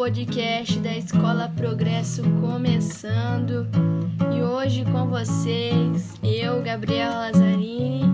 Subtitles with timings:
[0.00, 3.68] podcast da Escola Progresso começando.
[4.34, 8.04] E hoje com vocês, eu, Gabriel Lazzarini,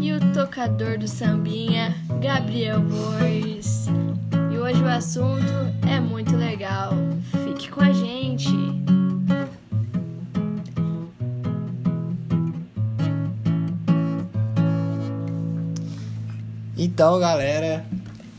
[0.00, 3.86] e o tocador do sambinha, Gabriel Borges.
[4.50, 5.52] E hoje o assunto
[5.86, 6.94] é muito legal.
[7.44, 8.48] Fique com a gente.
[16.78, 17.84] Então, galera,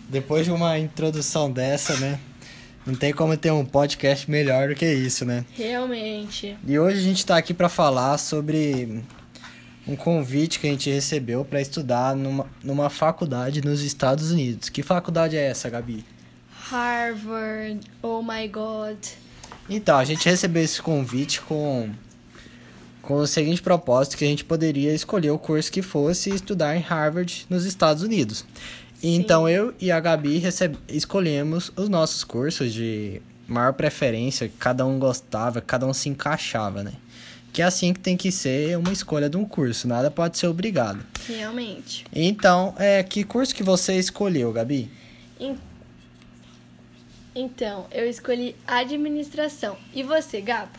[0.09, 2.19] depois de uma introdução dessa, né?
[2.87, 5.43] Não tem como ter um podcast melhor do que isso, né?
[5.53, 6.57] Realmente.
[6.65, 9.03] E hoje a gente tá aqui para falar sobre
[9.85, 14.69] um convite que a gente recebeu para estudar numa, numa faculdade nos Estados Unidos.
[14.69, 16.05] Que faculdade é essa, Gabi?
[16.49, 18.97] Harvard, oh my god.
[19.69, 21.89] Então, a gente recebeu esse convite com,
[23.01, 26.79] com o seguinte propósito, que a gente poderia escolher o curso que fosse estudar em
[26.79, 28.45] Harvard, nos Estados Unidos.
[29.01, 34.85] E Então, eu e a Gabi recebe, escolhemos os nossos cursos de maior preferência, cada
[34.85, 36.93] um gostava, cada um se encaixava, né?
[37.53, 40.47] Que é assim que tem que ser uma escolha de um curso, nada pode ser
[40.47, 40.99] obrigado.
[41.27, 42.05] Realmente.
[42.13, 44.91] Então, é, que curso que você escolheu, Gabi?
[45.39, 45.55] En-
[47.35, 49.77] Então, eu escolhi administração.
[49.93, 50.71] E você, Gabo?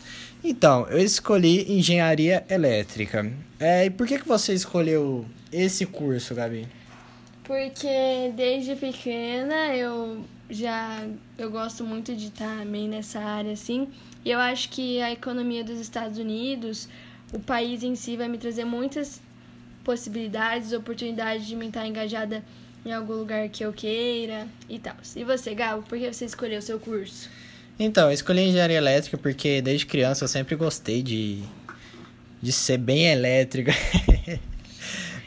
[0.42, 3.30] Então, eu escolhi engenharia elétrica.
[3.58, 6.66] É, e por que, que você escolheu esse curso, Gabi?
[7.48, 11.02] Porque desde pequena eu já
[11.38, 13.88] eu gosto muito de estar meio nessa área assim.
[14.22, 16.90] E eu acho que a economia dos Estados Unidos,
[17.32, 19.18] o país em si vai me trazer muitas
[19.82, 22.44] possibilidades, oportunidades de me estar engajada
[22.84, 24.96] em algum lugar que eu queira e tal.
[25.16, 27.30] E você, Gabo, por que você escolheu o seu curso?
[27.78, 31.42] Então, eu escolhi engenharia elétrica porque desde criança eu sempre gostei de,
[32.42, 33.72] de ser bem elétrica.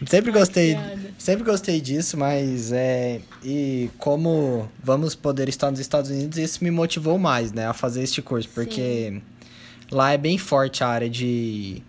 [0.05, 0.77] sempre gostei,
[1.17, 6.72] sempre gostei disso, mas é e como vamos poder estar nos Estados Unidos, isso me
[6.72, 9.22] motivou mais, né, a fazer este curso, porque
[9.91, 11.84] lá é bem forte a área de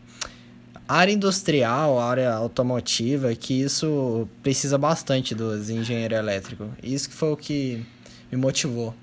[0.87, 6.69] área industrial, área automotiva, que isso precisa bastante dos engenheiros elétricos.
[6.83, 7.87] Isso que foi o que
[8.31, 8.95] me motivou.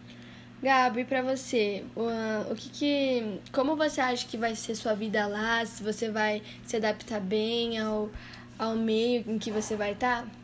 [0.62, 2.04] Gabi, pra você, o,
[2.52, 5.66] o que que, como você acha que vai ser sua vida lá?
[5.66, 8.10] Se você vai se adaptar bem ao,
[8.60, 10.26] ao meio em que você vai tá?
[10.26, 10.40] estar?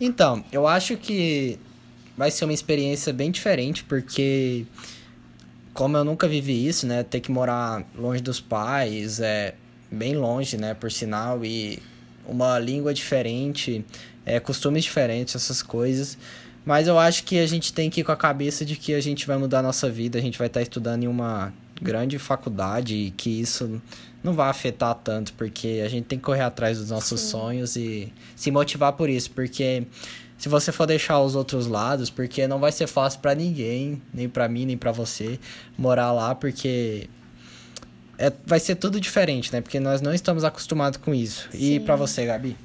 [0.00, 1.58] Então, eu acho que
[2.16, 4.66] vai ser uma experiência bem diferente, porque
[5.74, 9.54] como eu nunca vivi isso, né, ter que morar longe dos pais, é
[9.90, 11.78] bem longe, né, por sinal, e
[12.26, 13.84] uma língua diferente,
[14.24, 16.16] é, costumes diferentes, essas coisas.
[16.64, 19.00] Mas eu acho que a gente tem que ir com a cabeça de que a
[19.00, 22.94] gente vai mudar a nossa vida, a gente vai estar estudando em uma grande faculdade
[22.94, 23.80] e que isso
[24.22, 27.28] não vai afetar tanto, porque a gente tem que correr atrás dos nossos Sim.
[27.28, 29.86] sonhos e se motivar por isso, porque
[30.36, 34.28] se você for deixar os outros lados, porque não vai ser fácil pra ninguém, nem
[34.28, 35.38] pra mim, nem pra você
[35.76, 37.08] morar lá, porque
[38.18, 39.62] é, vai ser tudo diferente, né?
[39.62, 41.48] Porque nós não estamos acostumados com isso.
[41.54, 41.80] E Sim.
[41.80, 42.56] pra você, Gabi?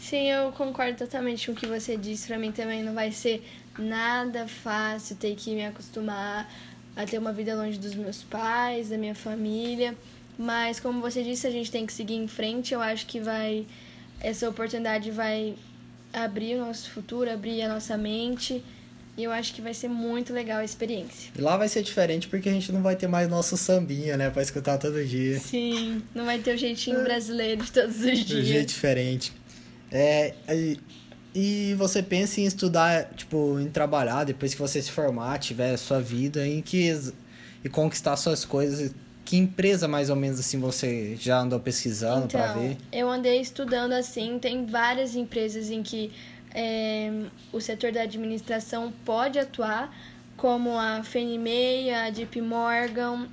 [0.00, 2.26] Sim, eu concordo totalmente com o que você disse.
[2.26, 3.46] Pra mim também não vai ser
[3.78, 6.50] nada fácil ter que me acostumar
[6.96, 9.94] a ter uma vida longe dos meus pais, da minha família.
[10.38, 12.74] Mas como você disse, a gente tem que seguir em frente.
[12.74, 13.66] Eu acho que vai
[14.20, 15.54] essa oportunidade vai
[16.12, 18.62] abrir o nosso futuro, abrir a nossa mente.
[19.16, 21.30] E eu acho que vai ser muito legal a experiência.
[21.36, 24.30] E lá vai ser diferente porque a gente não vai ter mais nosso sambinha, né?
[24.30, 25.38] Pra escutar todo dia.
[25.38, 28.46] Sim, não vai ter o jeitinho brasileiro de todos os De um dias.
[28.46, 29.32] jeito diferente.
[29.90, 30.34] É,
[31.34, 35.78] e, você pensa em estudar, tipo, em trabalhar depois que você se formar, tiver a
[35.78, 36.88] sua vida, em que
[37.64, 38.92] e conquistar suas coisas.
[39.24, 42.76] Que empresa mais ou menos assim você já andou pesquisando pra Então, ver?
[42.90, 46.12] eu andei estudando assim, tem várias empresas em que
[46.54, 47.10] é,
[47.52, 49.94] o setor da administração pode atuar,
[50.36, 51.02] como a
[51.38, 53.28] Mae, a JP Morgan,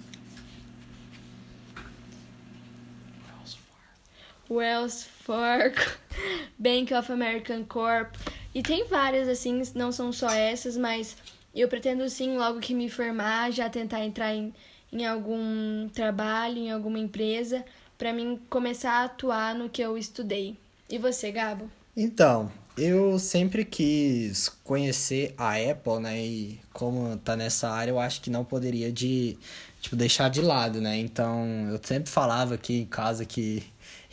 [4.50, 5.76] Wells Fargo,
[6.58, 8.16] Bank of American Corp.
[8.56, 11.16] E tem várias assim, não são só essas, mas
[11.54, 14.52] eu pretendo sim, logo que me formar, já tentar entrar em,
[14.92, 17.64] em algum trabalho, em alguma empresa,
[17.96, 20.58] para mim começar a atuar no que eu estudei.
[20.90, 21.70] E você, Gabo?
[21.96, 26.20] Então, eu sempre quis conhecer a Apple, né?
[26.20, 29.38] E como tá nessa área, eu acho que não poderia de,
[29.82, 30.98] tipo, deixar de lado, né?
[30.98, 33.64] Então, eu sempre falava aqui em casa que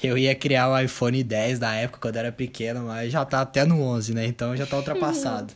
[0.02, 3.40] eu ia criar o iPhone 10 da época, quando eu era pequeno, mas já tá
[3.40, 4.26] até no 11, né?
[4.26, 5.54] Então, já tá ultrapassado.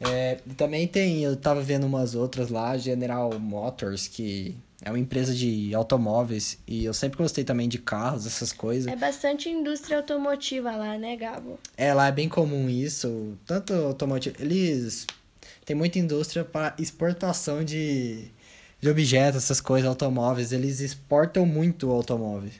[0.00, 4.98] É, e também tem, eu tava vendo umas outras lá, General Motors, que é uma
[4.98, 8.92] empresa de automóveis, e eu sempre gostei também de carros, essas coisas.
[8.92, 11.58] É bastante indústria automotiva lá, né, Gabo?
[11.76, 13.38] É, lá é bem comum isso.
[13.46, 14.36] Tanto automotivo.
[14.38, 15.06] Eles
[15.64, 18.26] tem muita indústria para exportação de,
[18.80, 20.52] de objetos, essas coisas, automóveis.
[20.52, 22.50] Eles exportam muito automóvel.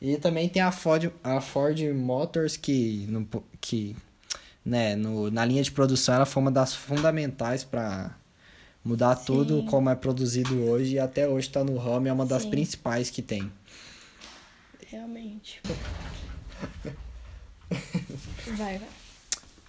[0.00, 3.28] E também tem a Ford, a Ford Motors que, no,
[3.60, 3.94] que
[4.70, 8.14] né, no, na linha de produção ela foi uma das fundamentais para
[8.84, 9.24] mudar Sim.
[9.26, 12.50] tudo como é produzido hoje e até hoje está no ramo é uma das Sim.
[12.50, 13.50] principais que tem.
[14.86, 15.60] Realmente.
[18.56, 18.88] vai, vai.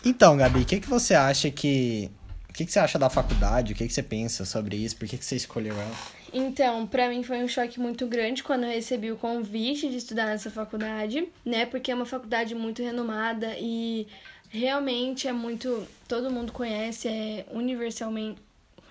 [0.06, 2.12] Então, Gabi, o que, que você acha que.
[2.50, 3.74] O que, que você acha da faculdade?
[3.74, 4.98] O que, que você pensa sobre isso?
[4.98, 5.96] Por que, que você escolheu ela?
[6.34, 10.26] Então, para mim foi um choque muito grande quando eu recebi o convite de estudar
[10.26, 11.66] nessa faculdade, né?
[11.66, 14.08] Porque é uma faculdade muito renomada e
[14.52, 15.88] realmente é muito.
[16.08, 18.40] Todo mundo conhece, é universalmente.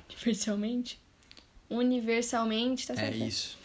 [0.08, 0.98] Universalmente?
[1.68, 3.22] Universalmente, tá certo?
[3.22, 3.60] É isso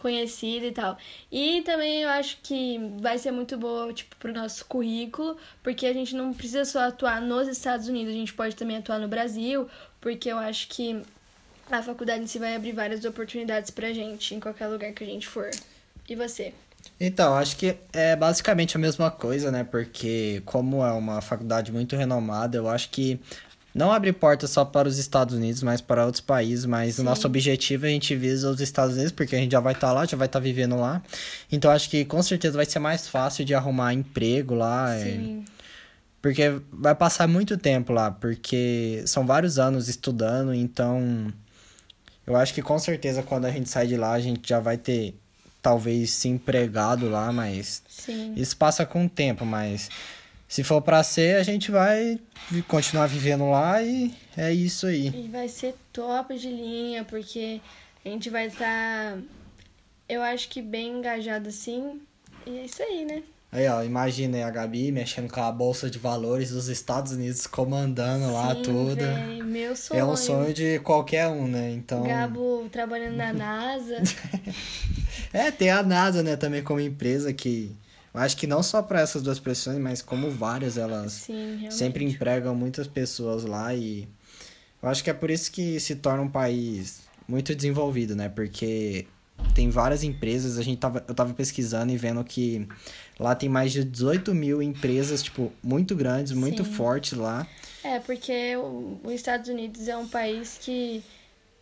[0.00, 0.98] conhecida e tal.
[1.30, 5.92] E também eu acho que vai ser muito boa, tipo, pro nosso currículo, porque a
[5.92, 9.68] gente não precisa só atuar nos Estados Unidos, a gente pode também atuar no Brasil,
[10.00, 11.02] porque eu acho que
[11.70, 15.06] a faculdade em si vai abrir várias oportunidades pra gente em qualquer lugar que a
[15.06, 15.50] gente for.
[16.08, 16.52] E você?
[16.98, 19.64] Então, acho que é basicamente a mesma coisa, né?
[19.64, 23.18] Porque como é uma faculdade muito renomada, eu acho que
[23.74, 26.66] não abre porta só para os Estados Unidos, mas para outros países.
[26.66, 27.02] Mas Sim.
[27.02, 29.72] o nosso objetivo é a gente visa os Estados Unidos, porque a gente já vai
[29.72, 31.02] estar tá lá, já vai estar tá vivendo lá.
[31.50, 34.94] Então acho que com certeza vai ser mais fácil de arrumar emprego lá.
[34.94, 35.04] É.
[35.04, 35.44] Sim.
[35.46, 35.60] É...
[36.20, 41.32] Porque vai passar muito tempo lá, porque são vários anos estudando, então
[42.26, 44.76] eu acho que com certeza quando a gente sai de lá, a gente já vai
[44.76, 45.14] ter
[45.62, 48.34] talvez se empregado lá, mas Sim.
[48.36, 49.90] isso passa com o tempo, mas
[50.48, 52.18] se for para ser, a gente vai
[52.66, 55.06] continuar vivendo lá e é isso aí.
[55.08, 57.60] E vai ser top de linha, porque
[58.04, 59.18] a gente vai estar, tá,
[60.08, 62.00] eu acho que bem engajado assim.
[62.46, 63.22] E é isso aí, né?
[63.52, 68.26] Aí, ó, imagina a Gabi mexendo com a bolsa de valores dos Estados Unidos, comandando
[68.26, 68.96] Sim, lá tudo.
[68.96, 70.00] Véi, meu sonho.
[70.00, 71.72] É um sonho de qualquer um, né?
[71.72, 72.04] Então.
[72.04, 73.96] Gabo trabalhando na NASA.
[75.32, 77.74] é, tem a NASA, né, também como empresa que
[78.12, 82.04] eu acho que não só para essas duas profissões, mas como várias, elas Sim, sempre
[82.04, 84.08] empregam muitas pessoas lá e
[84.82, 88.28] eu acho que é por isso que se torna um país muito desenvolvido, né?
[88.28, 89.06] Porque
[89.54, 92.66] tem várias empresas, a gente tava, eu tava pesquisando e vendo que
[93.18, 96.72] lá tem mais de 18 mil empresas, tipo, muito grandes, muito Sim.
[96.72, 97.46] fortes lá.
[97.82, 98.54] É, porque
[99.02, 101.02] os Estados Unidos é um país que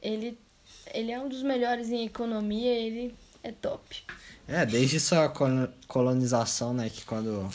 [0.02, 0.38] ele,
[0.92, 4.04] ele é um dos melhores em economia, ele é top.
[4.46, 5.32] É, desde sua
[5.86, 6.88] colonização, né?
[6.88, 7.48] Que quando,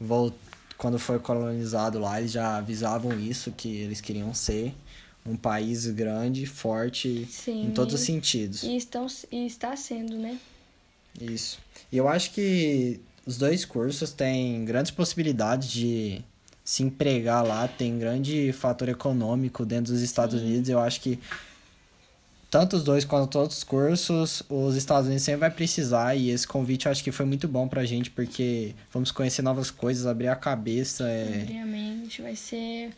[0.00, 0.34] volt...
[0.76, 4.74] quando foi colonizado lá, eles já avisavam isso, que eles queriam ser
[5.26, 8.62] um país grande, forte Sim, em todos os sentidos.
[8.62, 10.38] E, estão, e está sendo, né?
[11.20, 11.58] Isso.
[11.90, 16.22] E eu acho que os dois cursos têm grandes possibilidades de
[16.64, 20.46] se empregar lá, tem grande fator econômico dentro dos Estados Sim.
[20.46, 20.68] Unidos.
[20.68, 21.18] Eu acho que
[22.50, 26.46] tanto os dois quanto todos os cursos, os Estados Unidos sempre vai precisar e esse
[26.46, 30.28] convite eu acho que foi muito bom pra gente porque vamos conhecer novas coisas, abrir
[30.28, 31.08] a cabeça.
[31.08, 31.42] É...
[31.42, 32.90] Abrir a mente, vai ser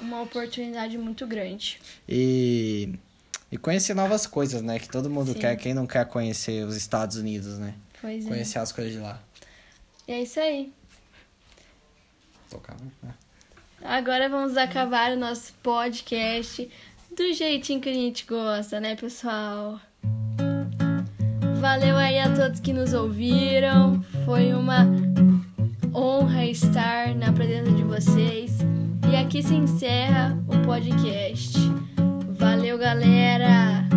[0.00, 1.80] uma oportunidade muito grande.
[2.08, 2.94] E,
[3.50, 4.78] e conhecer novas coisas, né?
[4.78, 5.38] Que todo mundo Sim.
[5.38, 7.74] quer, quem não quer conhecer os Estados Unidos, né?
[8.00, 8.28] Pois é.
[8.28, 9.20] Conhecer as coisas de lá.
[10.06, 10.72] E é isso aí.
[12.50, 13.14] Tocar, né?
[13.82, 16.70] Agora vamos acabar o nosso podcast
[17.14, 19.80] do jeitinho que a gente gosta, né, pessoal?
[21.60, 24.02] Valeu aí a todos que nos ouviram.
[24.24, 24.86] Foi uma
[25.94, 28.73] honra estar na presença de vocês.
[29.14, 31.56] E aqui se encerra o podcast.
[32.36, 33.88] Valeu, galera!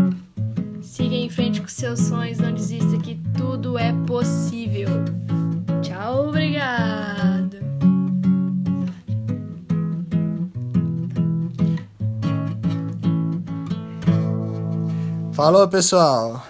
[0.80, 4.90] Siga em frente com seus sonhos, não desista que tudo é possível.
[5.82, 7.58] Tchau, obrigado!
[15.34, 16.47] Falou, pessoal!